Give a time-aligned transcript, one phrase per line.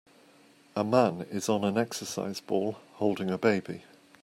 [0.75, 3.83] A man is on an exercise ball holding a baby.